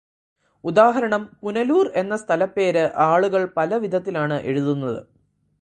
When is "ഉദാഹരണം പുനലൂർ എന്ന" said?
0.63-2.17